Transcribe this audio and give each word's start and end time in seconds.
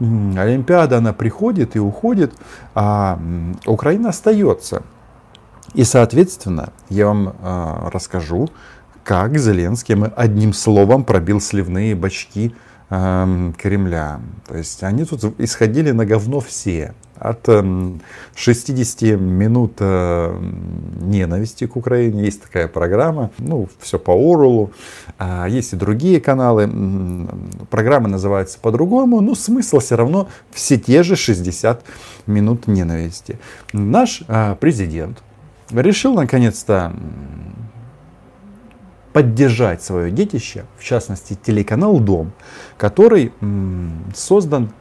Олимпиада, 0.00 0.98
она 0.98 1.12
приходит 1.12 1.76
и 1.76 1.78
уходит, 1.78 2.34
а 2.74 3.20
Украина 3.64 4.08
остается. 4.08 4.82
И, 5.72 5.84
соответственно, 5.84 6.72
я 6.88 7.06
вам 7.06 7.28
э, 7.28 7.88
расскажу, 7.92 8.48
как 9.04 9.38
Зеленский 9.38 9.94
одним 10.16 10.52
словом 10.52 11.04
пробил 11.04 11.40
сливные 11.40 11.94
бачки 11.94 12.56
э, 12.90 13.52
Кремля. 13.56 14.20
То 14.48 14.56
есть 14.56 14.82
они 14.82 15.04
тут 15.04 15.38
исходили 15.38 15.92
на 15.92 16.04
говно 16.04 16.40
все. 16.40 16.94
От 17.18 17.48
60 18.34 19.02
эм, 19.02 19.24
минут 19.24 19.74
э, 19.78 20.36
ненависти 21.00 21.66
к 21.66 21.76
Украине 21.76 22.24
есть 22.24 22.42
такая 22.42 22.66
программа, 22.66 23.30
ну, 23.38 23.68
все 23.80 23.98
по 23.98 24.12
Орулу. 24.12 24.72
А 25.18 25.46
есть 25.48 25.72
и 25.72 25.76
другие 25.76 26.20
каналы. 26.20 26.68
Программа 27.70 28.08
называется 28.08 28.58
по-другому, 28.60 29.20
но 29.20 29.34
смысл 29.34 29.78
все 29.78 29.96
равно 29.96 30.28
все 30.52 30.76
те 30.76 31.02
же 31.02 31.14
60 31.14 31.84
минут 32.26 32.66
ненависти. 32.66 33.38
Наш 33.72 34.22
а, 34.26 34.56
президент 34.56 35.22
решил 35.70 36.14
наконец-то 36.14 36.92
поддержать 39.12 39.82
свое 39.82 40.10
детище, 40.10 40.64
в 40.76 40.82
частности 40.82 41.38
телеканал 41.40 42.00
Дом, 42.00 42.32
который 42.76 43.32
создан 44.14 44.72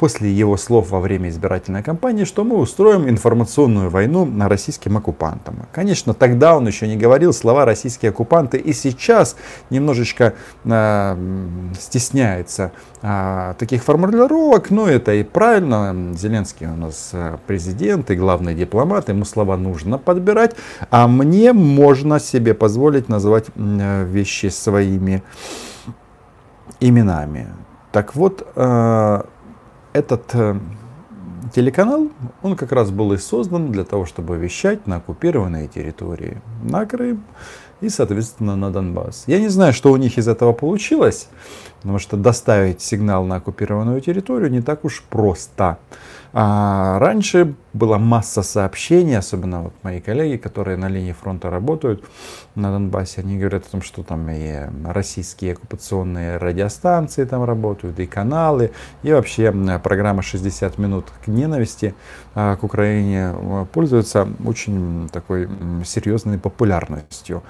после 0.00 0.32
его 0.32 0.56
слов 0.56 0.92
во 0.92 0.98
время 0.98 1.28
избирательной 1.28 1.82
кампании, 1.82 2.24
что 2.24 2.42
мы 2.42 2.56
устроим 2.56 3.06
информационную 3.06 3.90
войну 3.90 4.24
на 4.24 4.48
российским 4.48 4.96
оккупантам. 4.96 5.66
Конечно, 5.72 6.14
тогда 6.14 6.56
он 6.56 6.66
еще 6.66 6.88
не 6.88 6.96
говорил 6.96 7.34
слова 7.34 7.66
российские 7.66 8.08
оккупанты, 8.08 8.56
и 8.56 8.72
сейчас 8.72 9.36
немножечко 9.68 10.32
э, 10.64 11.16
стесняется 11.78 12.72
э, 13.02 13.54
таких 13.58 13.84
формулировок, 13.84 14.70
но 14.70 14.88
это 14.88 15.12
и 15.12 15.22
правильно. 15.22 16.14
Зеленский 16.16 16.66
у 16.66 16.76
нас 16.76 17.10
а, 17.12 17.38
президент 17.46 18.10
и 18.10 18.16
главный 18.16 18.54
дипломат, 18.54 19.10
ему 19.10 19.26
слова 19.26 19.58
нужно 19.58 19.98
подбирать, 19.98 20.56
а 20.90 21.08
мне 21.08 21.52
можно 21.52 22.18
себе 22.20 22.54
позволить 22.54 23.10
назвать 23.10 23.48
э, 23.54 24.04
вещи 24.04 24.46
своими 24.46 25.22
именами. 26.80 27.48
Так 27.92 28.14
вот, 28.14 28.46
э, 28.56 29.22
этот 29.92 30.34
э, 30.34 30.58
телеканал, 31.54 32.08
он 32.42 32.56
как 32.56 32.72
раз 32.72 32.90
был 32.90 33.12
и 33.12 33.16
создан 33.16 33.72
для 33.72 33.84
того, 33.84 34.06
чтобы 34.06 34.36
вещать 34.36 34.86
на 34.86 34.96
оккупированные 34.96 35.68
территории, 35.68 36.40
на 36.62 36.86
Крым 36.86 37.24
и, 37.80 37.88
соответственно, 37.88 38.56
на 38.56 38.70
Донбасс. 38.70 39.24
Я 39.26 39.40
не 39.40 39.48
знаю, 39.48 39.72
что 39.72 39.92
у 39.92 39.96
них 39.96 40.18
из 40.18 40.28
этого 40.28 40.52
получилось, 40.52 41.28
потому 41.80 41.98
что 41.98 42.16
доставить 42.16 42.82
сигнал 42.82 43.24
на 43.24 43.36
оккупированную 43.36 44.00
территорию 44.00 44.50
не 44.50 44.60
так 44.60 44.84
уж 44.84 45.02
просто. 45.02 45.78
А 46.32 46.98
раньше 47.00 47.54
была 47.72 47.98
масса 47.98 48.42
сообщений, 48.42 49.18
особенно 49.18 49.62
вот 49.62 49.72
мои 49.82 50.00
коллеги, 50.00 50.36
которые 50.36 50.76
на 50.76 50.88
линии 50.88 51.12
фронта 51.12 51.50
работают 51.50 52.04
на 52.54 52.70
Донбассе, 52.70 53.22
они 53.22 53.36
говорят 53.36 53.66
о 53.66 53.70
том, 53.70 53.82
что 53.82 54.04
там 54.04 54.28
и 54.30 54.68
российские 54.84 55.54
оккупационные 55.54 56.36
радиостанции 56.36 57.24
там 57.24 57.42
работают, 57.42 57.98
и 57.98 58.06
каналы, 58.06 58.70
и 59.02 59.12
вообще 59.12 59.52
программа 59.82 60.22
60 60.22 60.78
минут 60.78 61.06
к 61.24 61.26
ненависти 61.26 61.94
а, 62.34 62.56
к 62.56 62.62
Украине 62.62 63.32
а, 63.32 63.64
пользуется 63.64 64.28
очень 64.44 65.08
такой 65.08 65.48
серьезной 65.84 66.38
популярностью. 66.38 67.42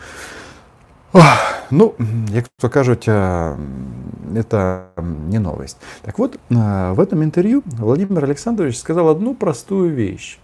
Ну, 1.70 1.94
як 2.28 2.46
то 2.60 2.68
кажуть, 2.68 3.08
это 3.08 4.86
не 4.96 5.38
новость. 5.38 5.76
Так 6.02 6.18
вот, 6.18 6.38
в 6.48 7.00
этом 7.00 7.22
интервью 7.22 7.62
Владимир 7.64 8.24
Александрович 8.24 8.78
сказал 8.78 9.08
одну 9.08 9.34
простую 9.34 9.94
вещь. 9.94 10.38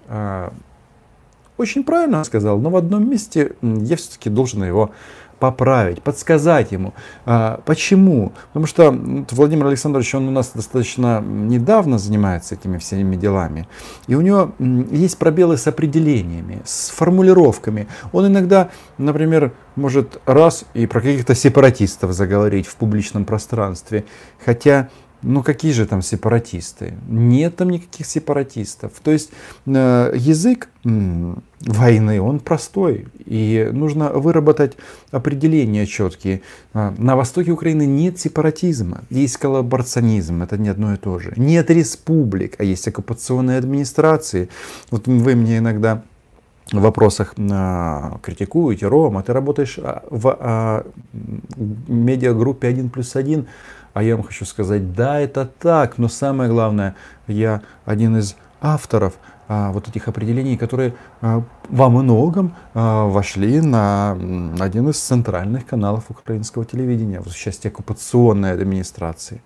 Очень 1.56 1.84
правильно 1.84 2.22
сказал, 2.24 2.58
но 2.58 2.70
в 2.70 2.76
одном 2.76 3.08
месте 3.08 3.52
я 3.62 3.96
все-таки 3.96 4.28
должен 4.30 4.62
его 4.64 4.90
поправить, 5.38 6.02
подсказать 6.02 6.72
ему. 6.72 6.94
А, 7.24 7.60
почему? 7.64 8.32
Потому 8.48 8.66
что 8.66 8.90
Владимир 9.30 9.66
Александрович, 9.66 10.14
он 10.14 10.28
у 10.28 10.30
нас 10.30 10.52
достаточно 10.54 11.20
недавно 11.20 11.98
занимается 11.98 12.54
этими 12.54 12.78
всеми 12.78 13.16
делами. 13.16 13.68
И 14.06 14.14
у 14.14 14.20
него 14.20 14.52
есть 14.58 15.18
пробелы 15.18 15.56
с 15.56 15.66
определениями, 15.66 16.62
с 16.64 16.90
формулировками. 16.90 17.88
Он 18.12 18.26
иногда, 18.26 18.70
например, 18.98 19.52
может 19.74 20.20
раз 20.24 20.64
и 20.74 20.86
про 20.86 21.00
каких-то 21.00 21.34
сепаратистов 21.34 22.12
заговорить 22.12 22.66
в 22.66 22.76
публичном 22.76 23.24
пространстве. 23.24 24.04
Хотя 24.44 24.88
ну 25.22 25.42
какие 25.42 25.72
же 25.72 25.86
там 25.86 26.02
сепаратисты? 26.02 26.94
Нет 27.08 27.56
там 27.56 27.70
никаких 27.70 28.06
сепаратистов. 28.06 28.92
То 29.02 29.10
есть 29.10 29.30
э, 29.66 30.12
язык 30.14 30.68
войны, 30.84 32.20
он 32.20 32.40
простой. 32.40 33.06
И 33.24 33.68
нужно 33.72 34.10
выработать 34.12 34.76
определения 35.10 35.86
четкие. 35.86 36.42
Э, 36.74 36.92
на 36.98 37.16
востоке 37.16 37.50
Украины 37.50 37.86
нет 37.86 38.18
сепаратизма. 38.18 39.02
Есть 39.10 39.36
коллаборационизм, 39.38 40.42
это 40.42 40.58
не 40.58 40.68
одно 40.68 40.94
и 40.94 40.96
то 40.96 41.18
же. 41.18 41.32
Нет 41.36 41.70
республик, 41.70 42.56
а 42.58 42.64
есть 42.64 42.86
оккупационные 42.88 43.58
администрации. 43.58 44.48
Вот 44.90 45.06
вы 45.06 45.34
мне 45.34 45.58
иногда 45.58 46.02
в 46.72 46.80
вопросах 46.80 47.34
э, 47.36 48.10
критикуете, 48.22 48.88
Рома, 48.88 49.22
ты 49.22 49.32
работаешь 49.32 49.78
а, 49.78 50.02
в 50.10 50.36
э, 50.38 50.82
медиагруппе 51.86 52.66
1 52.68 52.90
плюс 52.90 53.14
1, 53.14 53.46
а 53.96 54.02
я 54.02 54.14
вам 54.14 54.26
хочу 54.26 54.44
сказать, 54.44 54.92
да, 54.92 55.20
это 55.20 55.46
так, 55.46 55.96
но 55.96 56.08
самое 56.08 56.50
главное, 56.50 56.94
я 57.28 57.62
один 57.86 58.18
из 58.18 58.36
авторов 58.60 59.14
вот 59.48 59.88
этих 59.88 60.08
определений, 60.08 60.56
которые 60.56 60.94
а, 61.20 61.42
во 61.68 61.88
многом 61.88 62.54
а, 62.74 63.06
вошли 63.06 63.60
на 63.60 64.12
один 64.58 64.88
из 64.88 64.98
центральных 64.98 65.66
каналов 65.66 66.04
украинского 66.10 66.64
телевидения 66.64 67.20
в 67.20 67.34
части 67.34 67.68
оккупационной 67.68 68.52
администрации. 68.52 69.42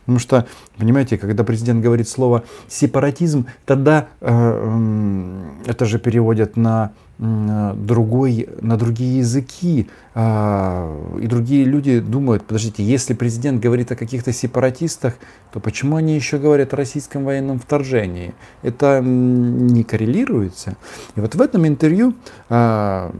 Потому 0.00 0.18
что, 0.18 0.46
понимаете, 0.76 1.18
когда 1.18 1.44
президент 1.44 1.82
говорит 1.82 2.08
слово 2.08 2.42
сепаратизм, 2.68 3.46
тогда 3.64 4.08
э, 4.20 5.42
это 5.66 5.84
же 5.84 5.98
переводят 5.98 6.56
на 6.56 6.92
другой, 7.18 8.48
на 8.60 8.76
другие 8.76 9.18
языки. 9.18 9.88
А, 10.16 10.92
и 11.20 11.26
другие 11.26 11.64
люди 11.64 12.00
думают, 12.00 12.44
подождите, 12.44 12.82
если 12.82 13.14
президент 13.14 13.60
говорит 13.60 13.92
о 13.92 13.96
каких-то 13.96 14.32
сепаратистах, 14.32 15.14
то 15.52 15.60
почему 15.60 15.96
они 15.96 16.14
еще 16.16 16.38
говорят 16.38 16.72
о 16.72 16.76
российском 16.76 17.24
военном 17.24 17.60
вторжении? 17.60 18.34
Это 18.62 19.00
не 19.44 19.84
коррелируется. 19.84 20.76
И 21.16 21.20
вот 21.20 21.34
в 21.34 21.40
этом 21.40 21.66
интервью, 21.66 22.14
а, 22.48 23.12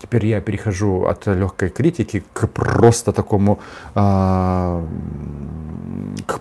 теперь 0.00 0.26
я 0.26 0.40
перехожу 0.40 1.04
от 1.04 1.26
легкой 1.26 1.70
критики 1.70 2.24
к 2.32 2.46
просто 2.46 3.12
такому, 3.12 3.60
а, 3.94 4.86
к, 6.26 6.40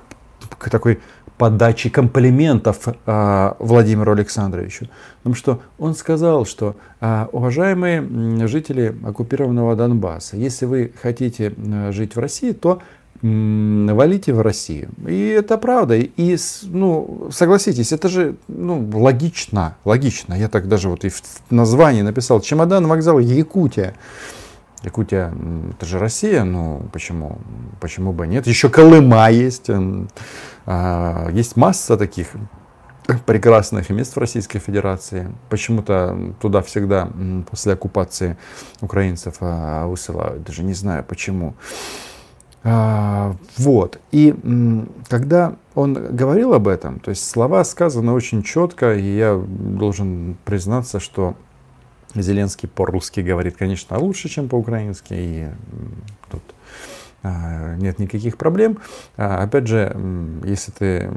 к 0.58 0.70
такой 0.70 1.00
подачи 1.40 1.90
комплиментов 1.90 2.90
а, 3.06 3.56
Владимиру 3.60 4.12
Александровичу. 4.12 4.90
Потому 5.20 5.36
что 5.36 5.62
он 5.80 5.96
сказал, 5.96 6.46
что 6.46 6.76
а, 7.00 7.30
уважаемые 7.32 8.48
жители 8.48 8.94
оккупированного 9.06 9.76
Донбасса, 9.76 10.36
если 10.36 10.66
вы 10.66 10.92
хотите 11.02 11.54
жить 11.92 12.16
в 12.16 12.20
России, 12.20 12.52
то 12.52 12.82
валите 13.22 14.34
в 14.34 14.42
Россию. 14.42 14.90
И 15.08 15.28
это 15.28 15.58
правда. 15.58 15.96
И, 15.96 16.38
ну, 16.64 17.30
согласитесь, 17.32 17.92
это 17.92 18.08
же 18.10 18.36
ну, 18.48 18.90
логично. 18.94 19.76
Логично. 19.86 20.34
Я 20.34 20.48
так 20.48 20.68
даже 20.68 20.90
вот 20.90 21.06
и 21.06 21.10
в 21.10 21.22
названии 21.50 22.02
написал. 22.02 22.42
Чемодан, 22.42 22.88
вокзал, 22.88 23.20
Якутия. 23.20 23.96
Якутия, 24.84 25.34
это 25.72 25.86
же 25.86 26.00
Россия, 26.00 26.46
ну 26.46 26.88
почему, 26.94 27.40
почему 27.82 28.14
бы 28.14 28.28
нет? 28.28 28.48
Еще 28.48 28.70
Колыма 28.70 29.30
есть, 29.30 29.70
а, 30.66 31.30
есть 31.34 31.58
масса 31.58 31.98
таких 31.98 32.28
прекрасных 33.26 33.90
мест 33.90 34.16
в 34.16 34.20
Российской 34.20 34.60
Федерации. 34.60 35.36
Почему-то 35.50 36.34
туда 36.40 36.62
всегда 36.62 37.10
после 37.50 37.74
оккупации 37.74 38.38
украинцев 38.80 39.36
а, 39.42 39.88
высылают, 39.88 40.44
даже 40.44 40.64
не 40.64 40.74
знаю 40.74 41.04
почему. 41.04 41.56
А, 42.64 43.36
вот. 43.58 44.00
И 44.12 44.36
когда 45.08 45.56
он 45.76 45.94
говорил 45.94 46.54
об 46.54 46.68
этом, 46.68 47.00
то 47.00 47.10
есть 47.10 47.28
слова 47.30 47.64
сказаны 47.64 48.12
очень 48.12 48.44
четко, 48.44 48.96
и 48.96 49.18
я 49.18 49.42
должен 49.48 50.38
признаться, 50.46 51.00
что 51.00 51.36
Зеленский 52.16 52.68
по-русски 52.68 53.22
говорит, 53.22 53.56
конечно, 53.58 53.98
лучше, 54.00 54.30
чем 54.30 54.50
по-украински. 54.50 55.14
И 55.14 55.48
тут 56.30 56.42
нет 57.24 58.00
никаких 58.00 58.38
проблем. 58.38 58.80
А, 59.18 59.44
опять 59.44 59.68
же, 59.68 59.96
если 60.46 60.72
ты 60.72 61.12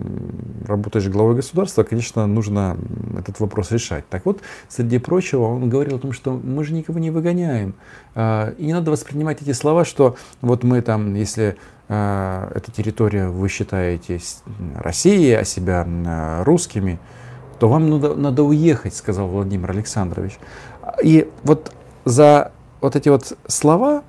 работаешь 0.67 1.09
главой 1.09 1.37
государства, 1.37 1.83
конечно, 1.85 2.27
нужно 2.27 2.77
этот 3.19 3.41
вопрос 3.41 3.71
решать. 3.71 4.09
Так 4.09 4.27
вот, 4.27 4.41
среди 4.69 4.99
прочего, 4.99 5.45
он 5.45 5.69
говорил 5.69 5.97
о 5.97 5.99
том, 5.99 6.13
что 6.13 6.33
мы 6.33 6.65
же 6.65 6.75
никого 6.75 6.99
не 6.99 7.11
выгоняем. 7.11 7.75
А, 8.15 8.53
и 8.59 8.67
не 8.67 8.73
надо 8.73 8.91
воспринимать 8.91 9.43
эти 9.43 9.53
слова, 9.53 9.85
что 9.85 10.17
вот 10.41 10.65
мы 10.65 10.83
там, 10.83 11.15
если 11.15 11.57
эта 11.89 12.73
территория 12.75 13.29
вы 13.29 13.51
считаете 13.51 14.19
Россией, 14.77 15.35
а 15.35 15.45
себя 15.45 15.87
русскими, 16.43 16.99
то 17.59 17.69
вам 17.69 17.91
надо, 17.91 18.15
надо 18.15 18.45
уехать, 18.45 18.95
сказал 18.95 19.29
Владимир 19.29 19.73
Александрович. 19.73 20.39
И 21.03 21.31
вот 21.43 21.71
за 22.07 22.53
вот 22.81 22.97
эти 22.97 23.11
вот 23.11 23.37
слова 23.47 24.05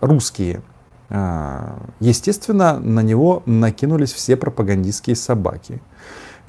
русские, 0.00 0.56
а, 0.56 0.62
естественно, 1.08 2.80
на 2.80 3.00
него 3.00 3.42
накинулись 3.46 4.12
все 4.12 4.36
пропагандистские 4.36 5.14
собаки. 5.16 5.80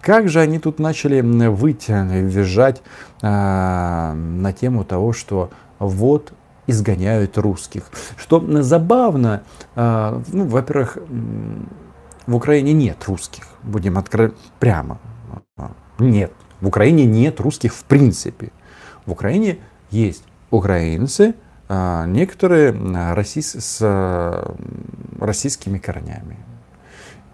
Как 0.02 0.30
же 0.30 0.40
они 0.40 0.60
тут 0.60 0.80
начали 0.80 1.22
выйти, 1.22 1.92
визжать 1.92 2.82
а, 3.22 4.14
на 4.14 4.54
тему 4.54 4.84
того, 4.84 5.12
что 5.14 5.50
вот 5.80 6.34
изгоняют 6.68 7.38
русских. 7.38 7.90
Что 8.16 8.44
забавно, 8.62 9.44
а, 9.76 10.22
ну, 10.32 10.46
во-первых, 10.46 10.98
в 12.26 12.36
Украине 12.36 12.74
нет 12.74 13.04
русских, 13.08 13.44
будем 13.64 13.98
открыть 13.98 14.34
прямо. 14.60 15.00
Нет, 16.00 16.32
в 16.62 16.68
Украине 16.68 17.06
нет 17.06 17.40
русских 17.40 17.74
в 17.74 17.84
принципе. 17.84 18.52
В 19.06 19.12
Украине 19.12 19.60
есть 19.90 20.24
украинцы, 20.52 21.30
а, 21.30 21.47
некоторые 21.70 22.72
российс, 23.14 23.56
с 23.56 23.80
э, 23.82 24.54
российскими 25.20 25.78
корнями. 25.78 26.38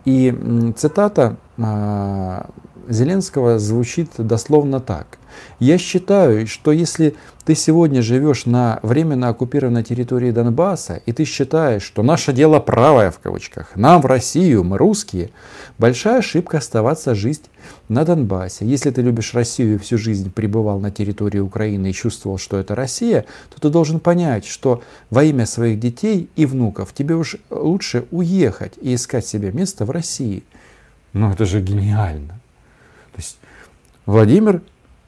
И 0.06 0.74
цитата 0.76 1.38
а, 1.58 2.50
Зеленского 2.88 3.60
звучит 3.60 4.10
дословно 4.18 4.80
так. 4.80 5.18
Я 5.60 5.78
считаю, 5.78 6.48
что 6.48 6.72
если 6.72 7.16
ты 7.46 7.56
сегодня 7.56 8.02
живешь 8.02 8.46
на 8.46 8.80
временно 8.84 9.30
оккупированной 9.30 9.84
территории 9.84 10.32
Донбасса, 10.32 11.02
и 11.06 11.12
ты 11.12 11.26
считаешь, 11.26 11.84
что 11.84 12.04
наше 12.04 12.34
дело 12.34 12.60
правое 12.60 13.12
в 13.12 13.20
кавычках, 13.20 13.76
нам 13.76 14.02
в 14.02 14.06
Россию, 14.06 14.64
мы 14.64 14.78
русские, 14.78 15.32
большая 15.78 16.20
ошибка 16.20 16.60
оставаться 16.60 17.16
жить 17.16 17.44
на 17.90 18.06
Донбассе. 18.06 18.66
Если 18.66 18.92
ты 18.92 19.02
любишь 19.02 19.34
Россию 19.34 19.76
и 19.76 19.78
всю 19.80 19.98
жизнь 19.98 20.32
пребывал 20.32 20.80
на 20.80 20.92
территории 20.92 21.40
Украины 21.40 21.90
и 21.90 21.94
чувствовал, 21.94 22.38
что 22.38 22.58
это 22.58 22.76
Россия, 22.76 23.26
то 23.54 23.62
ты 23.62 23.70
должен 23.70 24.00
понять, 24.00 24.46
что 24.46 24.84
во 25.10 25.24
имя 25.24 25.46
своих 25.46 25.80
детей 25.80 26.30
и 26.36 26.46
внуков 26.46 26.94
тебе 26.94 27.16
уж 27.16 27.38
лучше 27.50 28.06
уехать 28.12 28.74
и 28.82 28.96
искать 28.96 29.26
себе 29.26 29.52
место 29.52 29.86
в 29.86 29.92
России. 29.92 30.44
Ну 31.14 31.32
это 31.32 31.46
же 31.46 31.62
гениально. 31.62 32.40
Владимир 34.06 34.62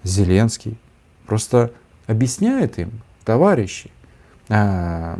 Зеленский 0.03 0.77
просто 1.25 1.71
объясняет 2.07 2.79
им, 2.79 3.01
товарищи, 3.23 3.91
а, 4.49 5.19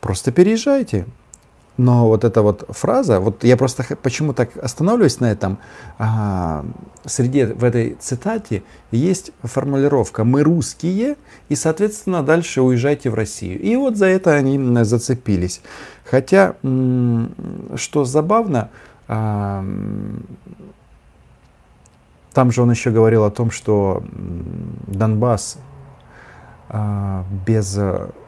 просто 0.00 0.32
переезжайте. 0.32 1.06
Но 1.80 2.08
вот 2.08 2.24
эта 2.24 2.42
вот 2.42 2.66
фраза, 2.68 3.20
вот 3.20 3.42
я 3.42 3.56
просто 3.56 3.86
почему 4.02 4.34
так 4.34 4.54
останавливаюсь 4.58 5.18
на 5.18 5.32
этом, 5.32 5.56
а, 5.98 6.62
среди 7.06 7.44
в 7.44 7.64
этой 7.64 7.96
цитате 7.98 8.62
есть 8.90 9.32
формулировка 9.42 10.24
«мы 10.24 10.42
русские» 10.42 11.16
и, 11.48 11.54
соответственно, 11.54 12.22
дальше 12.22 12.60
уезжайте 12.60 13.08
в 13.08 13.14
Россию. 13.14 13.58
И 13.62 13.76
вот 13.76 13.96
за 13.96 14.04
это 14.06 14.34
они 14.34 14.84
зацепились. 14.84 15.62
Хотя, 16.04 16.54
что 17.76 18.04
забавно, 18.04 18.68
а, 19.08 19.64
там 22.34 22.52
же 22.52 22.60
он 22.60 22.70
еще 22.70 22.90
говорил 22.90 23.24
о 23.24 23.30
том, 23.30 23.50
что 23.50 24.04
Донбасс 24.86 25.56
без 27.46 27.78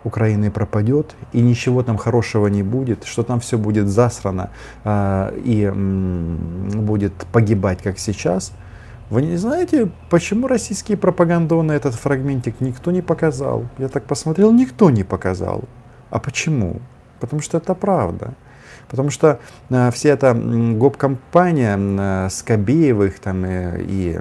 Украины 0.05 0.51
пропадет, 0.51 1.15
и 1.33 1.41
ничего 1.41 1.83
там 1.83 1.97
хорошего 1.97 2.49
не 2.49 2.63
будет, 2.63 3.05
что 3.05 3.23
там 3.23 3.39
все 3.39 3.57
будет 3.57 3.89
засрано 3.89 4.51
а, 4.85 5.33
и 5.45 5.71
будет 5.71 7.13
погибать, 7.33 7.83
как 7.83 7.99
сейчас. 7.99 8.53
Вы 9.11 9.23
не 9.23 9.37
знаете, 9.37 9.91
почему 10.11 10.49
российские 10.49 10.97
пропагандоны 10.97 11.73
этот 11.73 11.95
фрагментик 11.95 12.61
никто 12.61 12.91
не 12.91 13.03
показал? 13.03 13.67
Я 13.79 13.89
так 13.89 14.05
посмотрел, 14.05 14.53
никто 14.53 14.91
не 14.91 15.05
показал. 15.05 15.65
А 16.11 16.19
почему? 16.19 16.81
Потому 17.21 17.43
что 17.43 17.59
это 17.59 17.75
правда. 17.75 18.35
Потому 18.89 19.11
что 19.11 19.41
э, 19.71 19.91
вся 19.91 20.11
эта 20.11 20.35
гоп-компания 20.35 21.79
э, 21.79 22.29
Скобеевых 22.31 23.21
там, 23.21 23.45
э, 23.45 23.83
и 23.83 24.21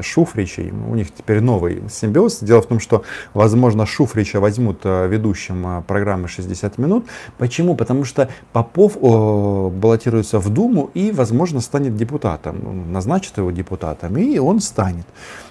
Шуфричей, 0.00 0.70
у 0.70 0.94
них 0.94 1.14
теперь 1.14 1.40
новый 1.40 1.82
симбиоз. 1.88 2.40
Дело 2.40 2.62
в 2.62 2.66
том, 2.66 2.80
что, 2.80 3.04
возможно, 3.34 3.86
Шуфрича 3.86 4.40
возьмут 4.40 4.84
ведущим 4.84 5.84
программы 5.86 6.26
«60 6.26 6.80
минут». 6.80 7.06
Почему? 7.38 7.76
Потому 7.76 8.04
что 8.04 8.28
Попов 8.52 8.96
о, 9.00 9.70
баллотируется 9.70 10.38
в 10.38 10.48
Думу 10.48 10.90
и, 10.94 11.12
возможно, 11.12 11.60
станет 11.60 11.96
депутатом. 11.96 12.92
Назначат 12.92 13.38
его 13.38 13.50
депутатом, 13.50 14.16
и 14.16 14.38
он 14.38 14.60
станет. 14.60 15.06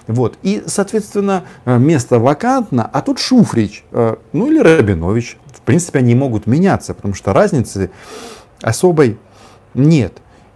Вот. 0.06 0.38
И, 0.42 0.62
соответственно, 0.66 1.44
место 1.64 2.18
вакантно, 2.18 2.88
а 2.92 3.00
тут 3.00 3.18
Шуфрич, 3.18 3.84
ну 3.90 4.50
или 4.50 4.58
Рабинович. 4.58 5.38
В 5.58 5.62
принципе, 5.62 5.98
они 5.98 6.14
могут 6.14 6.46
меняться, 6.46 6.94
потому 6.94 7.14
что 7.14 7.32
разницы 7.32 7.90
особой 8.62 9.18
нет. 9.74 10.14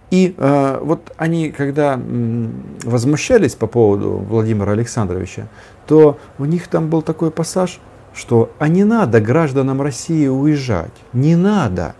И 0.09 0.35
э, 0.37 0.79
вот 0.81 1.11
они, 1.17 1.51
когда 1.51 1.93
м, 1.93 2.77
возмущались 2.83 3.55
по 3.55 3.67
поводу 3.67 4.11
Владимира 4.11 4.71
Александровича, 4.71 5.47
то 5.87 6.19
у 6.37 6.45
них 6.45 6.67
там 6.67 6.89
был 6.89 7.01
такой 7.01 7.31
пассаж, 7.31 7.79
что 8.13 8.51
а 8.59 8.67
не 8.67 8.83
надо 8.83 9.19
гражданам 9.19 9.81
России 9.81 10.27
уезжать, 10.27 10.93
не 11.13 11.35
надо, 11.35 11.95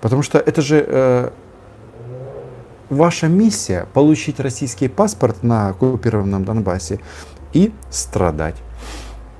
потому 0.00 0.22
что 0.22 0.38
это 0.38 0.62
же 0.62 0.84
э, 0.86 1.30
ваша 2.90 3.28
миссия 3.28 3.86
получить 3.94 4.40
российский 4.40 4.88
паспорт 4.88 5.42
на 5.42 5.68
оккупированном 5.68 6.44
Донбассе 6.44 6.98
и 7.52 7.72
страдать. 7.88 8.56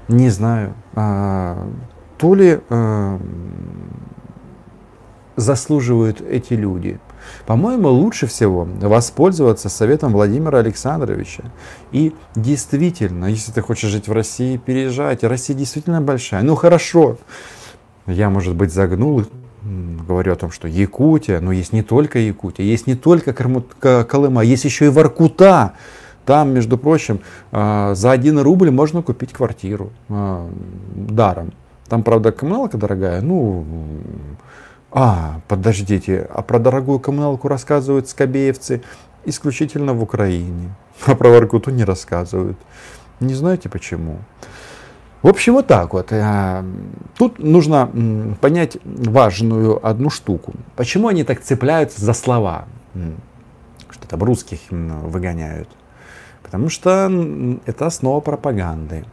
Не 0.06 0.30
знаю, 0.30 0.74
э, 0.94 1.68
то 2.18 2.34
ли 2.34 2.60
э, 2.68 3.18
заслуживают 5.36 6.20
эти 6.20 6.54
люди? 6.54 6.98
По-моему, 7.46 7.88
лучше 7.88 8.26
всего 8.26 8.68
воспользоваться 8.80 9.68
советом 9.68 10.12
Владимира 10.12 10.58
Александровича. 10.58 11.44
И 11.92 12.14
действительно, 12.34 13.26
если 13.26 13.52
ты 13.52 13.62
хочешь 13.62 13.90
жить 13.90 14.08
в 14.08 14.12
России, 14.12 14.56
переезжать. 14.56 15.24
Россия 15.24 15.56
действительно 15.56 16.00
большая. 16.00 16.42
Ну 16.42 16.54
хорошо, 16.54 17.18
я, 18.06 18.30
может 18.30 18.54
быть, 18.54 18.72
загнул, 18.72 19.24
говорю 19.62 20.32
о 20.32 20.36
том, 20.36 20.50
что 20.50 20.68
Якутия, 20.68 21.40
но 21.40 21.52
есть 21.52 21.72
не 21.72 21.82
только 21.82 22.18
Якутия, 22.18 22.64
есть 22.64 22.86
не 22.86 22.94
только 22.94 23.32
Колыма, 23.32 24.42
есть 24.42 24.64
еще 24.64 24.86
и 24.86 24.88
Воркута. 24.88 25.74
Там, 26.24 26.50
между 26.50 26.76
прочим, 26.76 27.20
а, 27.52 27.94
за 27.94 28.10
один 28.10 28.38
рубль 28.38 28.70
можно 28.70 29.00
купить 29.00 29.32
квартиру 29.32 29.90
а, 30.10 30.46
даром. 30.94 31.54
Там, 31.88 32.02
правда, 32.02 32.32
коммуналка 32.32 32.76
дорогая, 32.76 33.20
ну, 33.22 33.64
а, 34.90 35.40
подождите, 35.48 36.28
а 36.32 36.42
про 36.42 36.58
дорогую 36.58 36.98
коммуналку 36.98 37.48
рассказывают 37.48 38.08
скобеевцы 38.08 38.82
исключительно 39.24 39.94
в 39.94 40.02
Украине. 40.02 40.74
А 41.06 41.14
про 41.14 41.30
Воркуту 41.30 41.70
не 41.70 41.84
рассказывают. 41.84 42.58
Не 43.20 43.34
знаете 43.34 43.68
почему? 43.68 44.18
В 45.22 45.28
общем, 45.28 45.54
вот 45.54 45.66
так 45.66 45.92
вот. 45.92 46.12
Э, 46.12 46.64
тут 47.16 47.38
нужно 47.38 48.36
понять 48.40 48.78
важную 48.84 49.84
одну 49.86 50.10
штуку. 50.10 50.54
Почему 50.76 51.08
они 51.08 51.24
так 51.24 51.40
цепляются 51.40 52.04
за 52.04 52.14
слова? 52.14 52.66
Что 53.90 54.08
там 54.08 54.22
русских 54.24 54.58
выгоняют. 54.70 55.68
Потому 56.42 56.68
что 56.68 57.10
это 57.66 57.86
основа 57.86 58.20
пропаганды. 58.20 59.04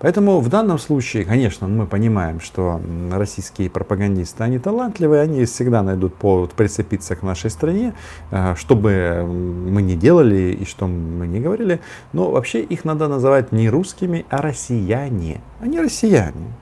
Поэтому 0.00 0.40
в 0.40 0.48
данном 0.48 0.78
случае, 0.78 1.24
конечно, 1.24 1.68
мы 1.68 1.86
понимаем, 1.86 2.40
что 2.40 2.80
российские 3.10 3.70
пропагандисты, 3.70 4.42
они 4.42 4.58
талантливые, 4.58 5.22
они 5.22 5.44
всегда 5.44 5.82
найдут 5.82 6.14
повод 6.14 6.52
прицепиться 6.52 7.16
к 7.16 7.22
нашей 7.22 7.50
стране, 7.50 7.94
э, 8.30 8.54
что 8.56 8.74
бы 8.76 9.24
мы 9.26 9.82
ни 9.82 9.94
делали 9.94 10.58
и 10.60 10.64
что 10.64 10.86
мы 10.86 11.26
ни 11.26 11.40
говорили. 11.40 11.80
Но 12.12 12.30
вообще 12.30 12.60
их 12.60 12.84
надо 12.84 13.08
называть 13.08 13.52
не 13.52 13.68
русскими, 13.68 14.26
а 14.30 14.42
россияне. 14.42 15.40
Они 15.60 15.80
россияне. 15.80 16.52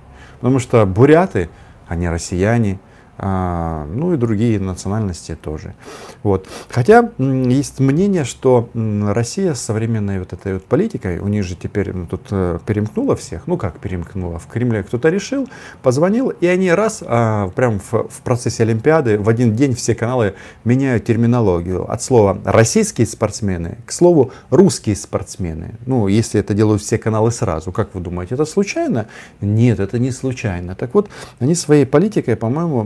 Потому 0.40 0.58
что 0.58 0.84
буряты, 0.86 1.48
они 1.88 2.08
россияне, 2.08 2.78
ну 3.18 4.14
и 4.14 4.16
другие 4.16 4.58
национальности 4.58 5.36
тоже. 5.40 5.74
Вот. 6.22 6.46
Хотя 6.68 7.10
есть 7.18 7.80
мнение, 7.80 8.24
что 8.24 8.68
Россия 8.74 9.54
с 9.54 9.60
современной 9.60 10.18
вот 10.18 10.32
этой 10.32 10.54
вот 10.54 10.64
политикой, 10.64 11.18
у 11.18 11.28
них 11.28 11.44
же 11.44 11.56
теперь 11.56 11.92
ну, 11.92 12.06
тут 12.06 12.22
э, 12.30 12.58
перемкнула 12.66 13.16
всех, 13.16 13.46
ну 13.46 13.56
как 13.56 13.78
перемкнула, 13.78 14.38
в 14.38 14.46
Кремле 14.46 14.82
кто-то 14.82 15.08
решил, 15.08 15.48
позвонил, 15.82 16.30
и 16.30 16.46
они 16.46 16.70
раз, 16.70 17.02
а, 17.06 17.48
прям 17.50 17.78
в, 17.78 17.92
в 17.92 18.20
процессе 18.22 18.62
Олимпиады, 18.62 19.18
в 19.18 19.28
один 19.28 19.54
день 19.54 19.74
все 19.74 19.94
каналы 19.94 20.34
меняют 20.64 21.04
терминологию 21.04 21.90
от 21.90 22.02
слова 22.02 22.38
«российские 22.44 23.06
спортсмены» 23.06 23.78
к 23.86 23.92
слову 23.92 24.32
«русские 24.50 24.96
спортсмены». 24.96 25.74
Ну, 25.86 26.08
если 26.08 26.40
это 26.40 26.54
делают 26.54 26.82
все 26.82 26.98
каналы 26.98 27.30
сразу, 27.30 27.72
как 27.72 27.94
вы 27.94 28.00
думаете, 28.00 28.34
это 28.34 28.44
случайно? 28.44 29.06
Нет, 29.40 29.80
это 29.80 29.98
не 29.98 30.10
случайно. 30.10 30.74
Так 30.74 30.94
вот, 30.94 31.08
они 31.38 31.54
своей 31.54 31.86
политикой, 31.86 32.36
по-моему, 32.36 32.84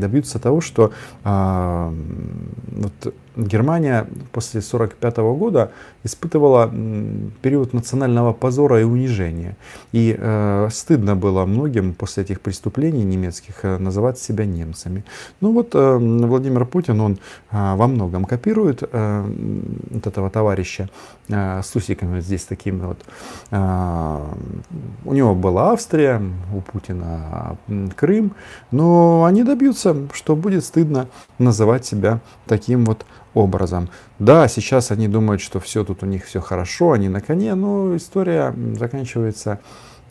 добьются 0.00 0.38
того, 0.38 0.60
что 0.60 0.92
а, 1.24 1.92
вот 2.72 3.14
Германия 3.36 4.06
после 4.32 4.60
1945 4.60 5.16
года 5.38 5.70
испытывала 6.04 6.70
период 7.42 7.72
национального 7.72 8.32
позора 8.32 8.80
и 8.80 8.84
унижения. 8.84 9.56
И 9.92 10.16
э, 10.18 10.68
стыдно 10.70 11.16
было 11.16 11.46
многим 11.46 11.94
после 11.94 12.24
этих 12.24 12.40
преступлений 12.40 13.04
немецких 13.04 13.64
э, 13.64 13.78
называть 13.78 14.18
себя 14.18 14.44
немцами. 14.44 15.04
Ну 15.40 15.52
вот 15.52 15.74
э, 15.74 15.96
Владимир 15.98 16.66
Путин, 16.66 17.00
он 17.00 17.18
э, 17.50 17.74
во 17.76 17.86
многом 17.86 18.24
копирует 18.24 18.82
э, 18.82 19.24
вот 19.90 20.06
этого 20.06 20.28
товарища 20.30 20.88
э, 21.28 21.62
с 21.62 21.74
усиками 21.76 22.16
вот 22.16 22.24
здесь 22.24 22.44
такими 22.44 22.80
вот. 22.80 22.98
Э, 23.50 24.18
у 25.04 25.14
него 25.14 25.34
была 25.34 25.72
Австрия, 25.72 26.20
у 26.54 26.60
Путина 26.60 27.56
Крым, 27.96 28.32
но 28.70 29.24
они 29.24 29.44
добьются, 29.44 29.96
что 30.12 30.36
будет 30.36 30.64
стыдно 30.64 31.08
называть 31.38 31.86
себя 31.86 32.20
таким 32.46 32.84
вот 32.84 33.06
образом. 33.34 33.88
Да, 34.18 34.48
сейчас 34.48 34.90
они 34.90 35.08
думают, 35.08 35.40
что 35.40 35.60
все 35.60 35.84
тут 35.84 36.02
у 36.02 36.06
них 36.06 36.24
все 36.24 36.40
хорошо, 36.40 36.92
они 36.92 37.08
на 37.08 37.20
коне, 37.20 37.54
но 37.54 37.96
история 37.96 38.54
заканчивается 38.78 39.60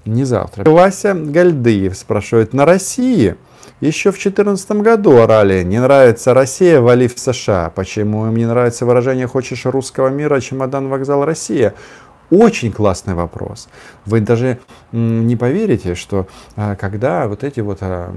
не 0.05 0.23
завтра. 0.23 0.69
Вася 0.69 1.13
Гальдыев 1.13 1.95
спрашивает, 1.95 2.53
на 2.53 2.65
России 2.65 3.35
еще 3.79 4.11
в 4.11 4.15
2014 4.15 4.71
году 4.73 5.17
орали, 5.17 5.63
не 5.63 5.79
нравится 5.79 6.33
Россия, 6.33 6.81
вали 6.81 7.07
в 7.07 7.17
США. 7.17 7.71
Почему 7.73 8.27
им 8.27 8.35
не 8.35 8.45
нравится 8.45 8.85
выражение 8.85 9.27
«хочешь 9.27 9.65
русского 9.65 10.09
мира, 10.09 10.39
чемодан, 10.39 10.87
вокзал, 10.87 11.25
Россия»? 11.25 11.73
Очень 12.31 12.71
классный 12.71 13.13
вопрос. 13.13 13.67
Вы 14.05 14.21
даже 14.21 14.59
не 14.93 15.35
поверите, 15.35 15.95
что 15.95 16.27
а, 16.55 16.77
когда 16.77 17.27
вот 17.27 17.43
эти 17.43 17.59
вот 17.59 17.79
а, 17.81 18.15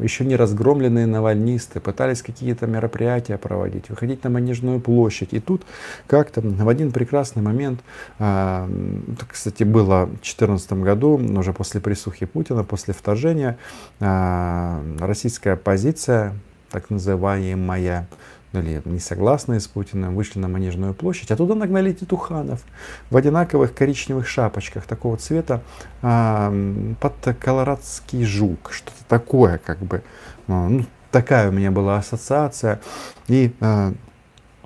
еще 0.00 0.24
не 0.24 0.36
разгромленные 0.36 1.06
навальнисты 1.06 1.80
пытались 1.80 2.22
какие-то 2.22 2.68
мероприятия 2.68 3.36
проводить, 3.36 3.90
выходить 3.90 4.22
на 4.22 4.30
Манежную 4.30 4.78
площадь, 4.78 5.30
и 5.32 5.40
тут 5.40 5.62
как-то 6.06 6.40
в 6.40 6.68
один 6.68 6.92
прекрасный 6.92 7.42
момент, 7.42 7.80
а, 8.20 8.70
это, 9.12 9.26
кстати, 9.26 9.64
было 9.64 10.04
в 10.04 10.10
2014 10.10 10.72
году, 10.74 11.20
уже 11.36 11.52
после 11.52 11.80
присухи 11.80 12.26
Путина, 12.26 12.62
после 12.62 12.94
вторжения, 12.94 13.58
российская 13.98 15.54
оппозиция, 15.54 16.34
так 16.70 16.90
называемая, 16.90 18.06
или 18.52 18.82
не 18.84 18.98
согласные 18.98 19.60
с 19.60 19.66
Путиным, 19.66 20.14
вышли 20.14 20.38
на 20.38 20.48
Манежную 20.48 20.94
площадь, 20.94 21.30
а 21.30 21.36
туда 21.36 21.54
нагнали 21.54 21.92
титуханов 21.92 22.62
в 23.10 23.16
одинаковых 23.16 23.74
коричневых 23.74 24.26
шапочках 24.26 24.84
такого 24.84 25.16
цвета 25.16 25.62
а, 26.02 26.52
под 27.00 27.14
колорадский 27.38 28.24
жук, 28.24 28.70
что-то 28.72 29.04
такое 29.08 29.58
как 29.58 29.78
бы. 29.78 30.02
Ну, 30.46 30.84
такая 31.10 31.50
у 31.50 31.52
меня 31.52 31.70
была 31.70 31.98
ассоциация. 31.98 32.80
И 33.26 33.52
а, 33.60 33.92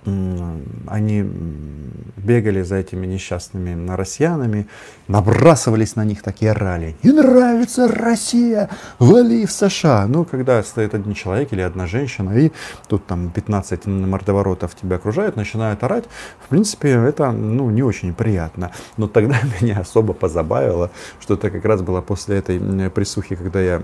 они 0.05 1.23
бегали 2.17 2.63
за 2.63 2.77
этими 2.77 3.07
несчастными 3.07 3.89
россиянами, 3.95 4.67
набрасывались 5.09 5.97
на 5.97 6.05
них, 6.05 6.23
такие 6.23 6.51
орали. 6.51 6.97
Не 7.03 7.13
нравится 7.13 7.89
Россия, 7.89 8.69
вали 8.99 9.47
в 9.47 9.53
США. 9.53 10.07
Ну, 10.09 10.25
когда 10.25 10.63
стоит 10.63 10.95
один 10.95 11.15
человек 11.15 11.53
или 11.53 11.61
одна 11.61 11.87
женщина, 11.87 12.37
и 12.37 12.51
тут 12.89 13.07
там 13.07 13.31
15 13.31 13.87
мордоворотов 13.87 14.75
тебя 14.75 14.97
окружают, 14.97 15.37
начинают 15.37 15.83
орать, 15.85 16.05
в 16.45 16.49
принципе, 16.49 16.91
это 16.91 17.31
ну, 17.31 17.71
не 17.71 17.83
очень 17.83 18.13
приятно. 18.15 18.73
Но 18.97 19.07
тогда 19.07 19.37
меня 19.61 19.81
особо 19.81 20.15
позабавило, 20.15 20.91
что 21.21 21.35
это 21.35 21.51
как 21.51 21.65
раз 21.65 21.81
было 21.83 22.01
после 22.01 22.39
этой 22.39 22.59
присухи, 22.91 23.37
когда 23.37 23.61
я 23.61 23.83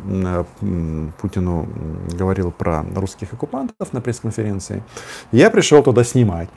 Путину 1.20 1.68
говорил 2.12 2.50
про 2.50 2.84
русских 2.94 3.32
оккупантов 3.32 3.92
на 3.92 4.00
пресс-конференции. 4.00 4.82
Я 5.32 5.50
пришел 5.50 5.82
туда 5.82 6.04
снимать. 6.08 6.48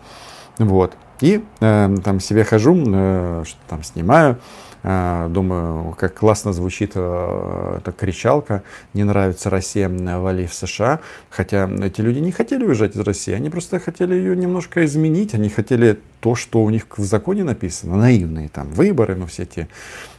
Вот. 0.57 0.93
И 1.21 1.43
э, 1.59 1.95
там 2.03 2.19
себе 2.19 2.43
хожу, 2.43 2.75
э, 2.87 3.43
что 3.45 3.59
там 3.69 3.83
снимаю. 3.83 4.37
Э, 4.83 5.27
думаю, 5.29 5.95
как 5.99 6.15
классно 6.15 6.53
звучит 6.53 6.93
э, 6.95 7.75
эта 7.77 7.91
кричалка 7.91 8.63
«Не 8.93 9.03
нравится 9.03 9.51
Россия, 9.51 9.87
вали 9.89 10.47
в 10.47 10.53
США». 10.53 10.99
Хотя 11.29 11.69
эти 11.81 12.01
люди 12.01 12.19
не 12.19 12.31
хотели 12.31 12.65
уезжать 12.65 12.95
из 12.95 13.01
России, 13.01 13.33
они 13.33 13.49
просто 13.49 13.79
хотели 13.79 14.15
ее 14.15 14.35
немножко 14.35 14.83
изменить. 14.85 15.35
Они 15.35 15.49
хотели 15.49 15.99
то, 16.19 16.35
что 16.35 16.63
у 16.63 16.69
них 16.71 16.85
в 16.97 17.03
законе 17.03 17.43
написано, 17.43 17.97
наивные 17.97 18.49
там 18.49 18.69
выборы, 18.69 19.15
ну 19.15 19.27
все 19.27 19.43
эти 19.43 19.61
Э, 19.61 19.67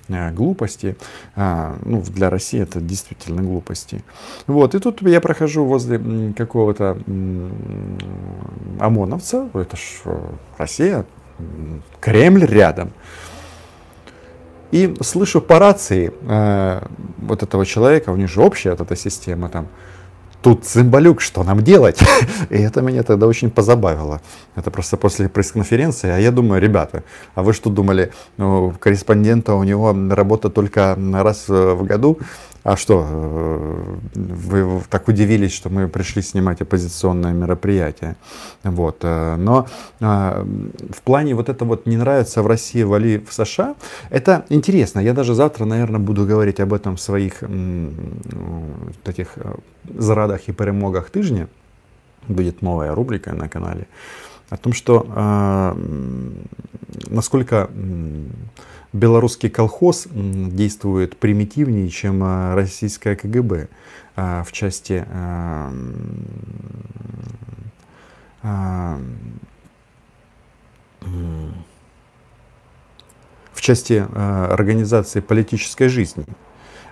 глупости. 0.08 0.96
А, 1.36 1.76
ну, 1.84 2.02
для 2.02 2.30
России 2.30 2.60
это 2.60 2.80
действительно 2.80 3.42
глупости. 3.42 4.02
Вот, 4.46 4.74
и 4.74 4.78
тут 4.78 5.02
я 5.02 5.20
прохожу 5.20 5.64
возле 5.64 6.32
какого-то 6.36 6.98
ОМОНовца, 8.80 9.48
это 9.54 9.76
ж 9.76 9.80
э, 10.04 10.20
Россия, 10.58 11.04
Кремль 12.00 12.44
рядом. 12.44 12.92
И 14.70 14.94
слышу 15.02 15.40
по 15.42 15.58
рации 15.58 16.12
э, 16.22 16.86
вот 17.18 17.42
этого 17.42 17.66
человека, 17.66 18.10
у 18.10 18.16
них 18.16 18.28
же 18.28 18.40
общая 18.40 18.70
вот 18.70 18.80
эта 18.80 18.96
система 18.96 19.48
там, 19.48 19.68
тут 20.42 20.64
цимбалюк, 20.64 21.20
что 21.20 21.44
нам 21.44 21.62
делать? 21.62 22.00
И 22.50 22.58
это 22.58 22.82
меня 22.82 23.02
тогда 23.02 23.26
очень 23.26 23.50
позабавило. 23.50 24.20
Это 24.56 24.70
просто 24.70 24.96
после 24.96 25.28
пресс-конференции. 25.28 26.10
А 26.10 26.18
я 26.18 26.30
думаю, 26.30 26.60
ребята, 26.60 27.02
а 27.34 27.42
вы 27.42 27.52
что 27.52 27.70
думали, 27.70 28.12
ну, 28.36 28.74
корреспондента 28.78 29.54
у 29.54 29.64
него 29.64 29.96
работа 30.10 30.50
только 30.50 30.98
раз 31.12 31.48
в 31.48 31.84
году? 31.84 32.18
А 32.64 32.76
что, 32.76 33.04
э, 33.08 33.96
вы 34.14 34.82
так 34.88 35.08
удивились, 35.08 35.52
что 35.52 35.68
мы 35.68 35.88
пришли 35.88 36.22
снимать 36.22 36.60
оппозиционное 36.60 37.32
мероприятие. 37.32 38.14
Вот. 38.62 38.98
Э, 39.02 39.36
но 39.36 39.66
э, 40.00 40.44
в 40.90 41.02
плане 41.02 41.34
вот 41.34 41.48
это 41.48 41.64
вот 41.64 41.86
не 41.86 41.96
нравится 41.96 42.42
в 42.42 42.46
России, 42.46 42.84
вали 42.84 43.18
в 43.18 43.32
США, 43.32 43.74
это 44.10 44.44
интересно. 44.48 45.00
Я 45.00 45.12
даже 45.12 45.34
завтра, 45.34 45.64
наверное, 45.64 45.98
буду 45.98 46.24
говорить 46.24 46.60
об 46.60 46.72
этом 46.72 46.96
в 46.96 47.00
своих 47.00 47.42
таких 49.02 49.36
зарадах 49.98 50.48
и 50.48 50.52
перемогах 50.52 51.10
тижня. 51.10 51.48
Будет 52.28 52.62
новая 52.62 52.94
рубрика 52.94 53.34
на 53.34 53.48
канале. 53.48 53.88
О 54.52 54.58
том, 54.58 54.74
что 54.74 55.74
насколько 57.08 57.70
белорусский 58.92 59.48
колхоз 59.48 60.06
действует 60.12 61.16
примитивнее, 61.16 61.88
чем 61.88 62.22
а, 62.22 62.54
российское 62.54 63.16
КГБ 63.16 63.68
а, 64.16 64.44
в 64.44 64.52
части 64.52 65.04
а, 65.08 65.72
в 73.52 73.60
части 73.60 74.04
организации 74.14 75.20
политической 75.20 75.86
жизни. 75.86 76.24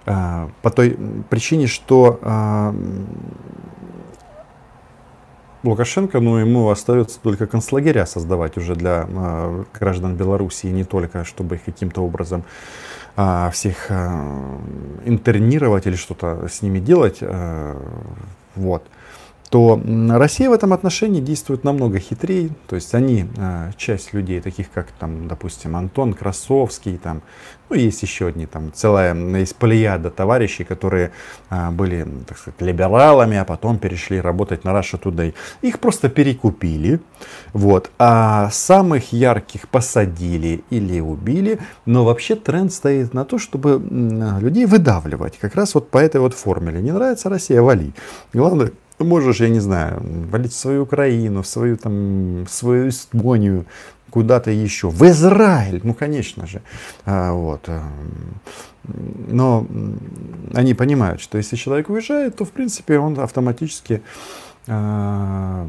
По 0.05 0.71
той 0.73 0.97
причине, 1.29 1.67
что 1.67 2.21
Лукашенко, 5.62 6.21
ну 6.21 6.38
ему 6.38 6.71
остается 6.71 7.21
только 7.21 7.47
концлагеря 7.47 8.07
создавать 8.07 8.57
уже 8.57 8.75
для 8.75 9.07
э, 9.09 9.64
граждан 9.79 10.17
Беларуси, 10.17 10.67
не 10.67 10.85
только, 10.85 11.25
чтобы 11.25 11.57
их 11.57 11.64
каким-то 11.64 12.02
образом 12.02 12.45
э, 13.17 13.50
всех 13.52 13.90
э, 13.90 14.59
интернировать 15.05 15.87
или 15.87 15.97
что-то 15.97 16.49
с 16.49 16.62
ними 16.62 16.79
делать. 16.79 17.19
Э, 17.21 17.76
вот. 18.57 18.83
То 19.50 19.83
Россия 20.11 20.49
в 20.49 20.52
этом 20.52 20.73
отношении 20.73 21.21
действует 21.21 21.64
намного 21.64 21.99
хитрее. 21.99 22.50
То 22.69 22.76
есть 22.76 22.95
они, 22.95 23.26
а, 23.37 23.73
часть 23.76 24.12
людей, 24.14 24.40
таких 24.40 24.71
как, 24.71 24.87
там, 24.92 25.26
допустим, 25.26 25.75
Антон 25.75 26.14
Красовский, 26.14 26.97
там, 26.99 27.23
ну, 27.69 27.75
есть 27.75 28.00
еще 28.02 28.28
одни, 28.28 28.47
там, 28.47 28.73
целая, 28.73 29.12
есть 29.14 29.57
плеяда 29.57 30.11
товарищей, 30.11 30.62
которые 30.62 31.11
а, 31.49 31.73
были, 31.73 32.07
так 32.28 32.38
сказать, 32.38 32.61
либералами, 32.62 33.38
а 33.38 33.45
потом 33.45 33.78
перешли 33.78 34.21
работать 34.21 34.62
на 34.62 34.71
Russia 34.71 35.00
Today. 35.02 35.35
Их 35.62 35.80
просто 35.80 36.09
перекупили, 36.09 37.00
вот, 37.52 37.90
а 37.99 38.50
самых 38.52 39.12
ярких 39.12 39.69
посадили 39.69 40.62
или 40.71 41.00
убили, 41.00 41.59
но 41.87 42.04
вообще 42.04 42.37
тренд 42.37 42.73
стоит 42.73 43.14
на 43.14 43.25
то, 43.25 43.38
чтобы 43.38 43.83
людей 44.40 44.66
выдавливать, 44.66 45.38
как 45.38 45.57
раз 45.57 45.75
вот 45.75 45.90
по 45.90 45.99
этой 45.99 46.21
вот 46.21 46.35
формуле. 46.35 46.80
Не 46.80 46.92
нравится 46.92 47.28
Россия, 47.28 47.61
вали. 47.62 47.92
Главное, 48.33 48.71
можешь, 49.04 49.40
я 49.40 49.49
не 49.49 49.61
знаю, 49.61 50.02
валить 50.30 50.52
в 50.52 50.57
свою 50.57 50.83
Украину, 50.83 51.42
в 51.42 51.47
свою 51.47 51.76
там, 51.76 52.45
в 52.45 52.50
свою 52.50 52.88
Эстонию, 52.88 53.66
куда-то 54.11 54.50
еще, 54.50 54.88
в 54.88 55.02
Израиль, 55.02 55.80
ну, 55.85 55.95
конечно 55.95 56.47
же. 56.47 56.61
А, 57.07 57.33
вот. 57.33 57.69
Э, 57.69 57.80
но 59.28 59.66
они 60.54 60.75
понимают, 60.75 61.21
что 61.21 61.38
если 61.38 61.57
человек 61.57 61.90
уезжает, 61.90 62.37
то, 62.37 62.45
в 62.45 62.50
принципе, 62.50 62.99
он 62.99 63.19
автоматически 63.21 64.02
а, 64.66 65.66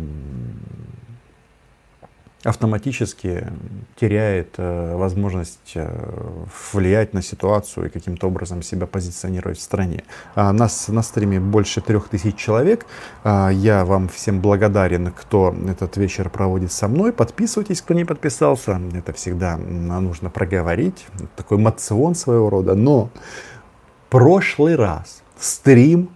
автоматически 2.43 3.47
теряет 3.95 4.55
э, 4.57 4.95
возможность 4.95 5.73
э, 5.75 5.87
влиять 6.73 7.13
на 7.13 7.21
ситуацию 7.21 7.87
и 7.87 7.89
каким-то 7.89 8.27
образом 8.27 8.63
себя 8.63 8.87
позиционировать 8.87 9.59
в 9.59 9.61
стране. 9.61 10.03
А 10.33 10.51
нас 10.51 10.87
на 10.87 11.03
стриме 11.03 11.39
больше 11.39 11.81
трех 11.81 12.09
тысяч 12.09 12.35
человек. 12.35 12.87
А, 13.23 13.49
я 13.49 13.85
вам 13.85 14.07
всем 14.07 14.41
благодарен, 14.41 15.11
кто 15.11 15.55
этот 15.67 15.97
вечер 15.97 16.29
проводит 16.29 16.71
со 16.71 16.87
мной. 16.87 17.13
Подписывайтесь, 17.13 17.81
кто 17.81 17.93
не 17.93 18.05
подписался. 18.05 18.81
Это 18.93 19.13
всегда 19.13 19.57
нужно 19.57 20.29
проговорить. 20.31 21.05
Такой 21.35 21.59
мацион 21.59 22.15
своего 22.15 22.49
рода. 22.49 22.73
Но 22.73 23.11
прошлый 24.09 24.75
раз 24.75 25.21
стрим 25.37 26.09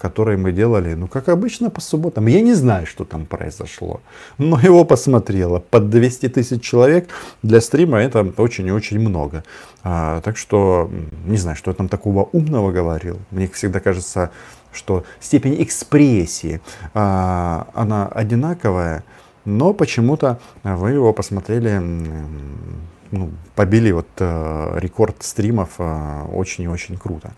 который 0.00 0.36
мы 0.36 0.52
делали, 0.52 0.94
ну, 0.94 1.06
как 1.06 1.28
обычно, 1.28 1.70
по 1.70 1.80
субботам. 1.80 2.26
Я 2.26 2.40
не 2.40 2.54
знаю, 2.54 2.86
что 2.86 3.04
там 3.04 3.26
произошло, 3.26 4.00
но 4.38 4.58
его 4.60 4.84
посмотрело. 4.84 5.60
Под 5.60 5.90
200 5.90 6.28
тысяч 6.28 6.62
человек 6.62 7.08
для 7.42 7.60
стрима 7.60 7.98
это 7.98 8.26
очень 8.36 8.66
и 8.66 8.72
очень 8.72 8.98
много. 8.98 9.44
А, 9.82 10.20
так 10.22 10.36
что, 10.36 10.90
не 11.26 11.36
знаю, 11.36 11.56
что 11.56 11.70
я 11.70 11.74
там 11.74 11.88
такого 11.88 12.28
умного 12.32 12.72
говорил. 12.72 13.18
Мне 13.30 13.48
всегда 13.48 13.80
кажется, 13.80 14.30
что 14.72 15.04
степень 15.20 15.62
экспрессии, 15.62 16.60
а, 16.94 17.68
она 17.74 18.06
одинаковая, 18.06 19.04
но 19.44 19.72
почему-то 19.74 20.40
вы 20.62 20.92
его 20.92 21.12
посмотрели 21.12 21.80
ну, 23.10 23.30
побили 23.54 23.92
вот 23.92 24.08
э, 24.18 24.78
рекорд 24.78 25.16
стримов 25.20 25.70
э, 25.78 26.22
очень 26.32 26.64
и 26.64 26.68
очень 26.68 26.96
круто. 26.96 27.32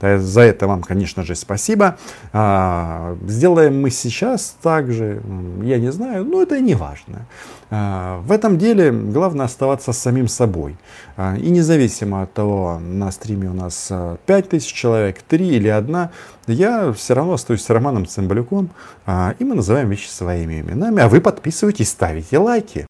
За 0.00 0.40
это 0.40 0.66
вам, 0.66 0.82
конечно 0.82 1.24
же, 1.24 1.34
спасибо. 1.34 1.96
Э, 2.32 3.16
сделаем 3.26 3.80
мы 3.80 3.90
сейчас 3.90 4.56
также, 4.62 5.22
я 5.62 5.78
не 5.78 5.92
знаю, 5.92 6.24
но 6.24 6.42
это 6.42 6.60
не 6.60 6.74
важно. 6.74 7.26
Э, 7.70 8.20
в 8.24 8.32
этом 8.32 8.58
деле 8.58 8.90
главное 8.92 9.46
оставаться 9.46 9.92
самим 9.92 10.28
собой. 10.28 10.76
Э, 11.16 11.36
и 11.38 11.50
независимо 11.50 12.22
от 12.22 12.32
того, 12.32 12.78
на 12.80 13.10
стриме 13.12 13.48
у 13.48 13.54
нас 13.54 13.92
5000 14.26 14.72
человек, 14.72 15.22
3 15.22 15.48
или 15.48 15.68
1, 15.68 16.08
я 16.46 16.92
все 16.92 17.14
равно 17.14 17.34
остаюсь 17.34 17.68
Романом 17.70 18.06
Цымбалюком, 18.06 18.70
э, 19.06 19.34
и 19.38 19.44
мы 19.44 19.54
называем 19.54 19.88
вещи 19.90 20.08
своими 20.08 20.60
именами, 20.60 21.02
а 21.02 21.08
вы 21.08 21.20
подписывайтесь, 21.20 21.90
ставите 21.90 22.38
лайки. 22.38 22.86